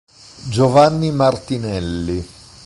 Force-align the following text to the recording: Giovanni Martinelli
Giovanni 0.49 1.11
Martinelli 1.11 2.25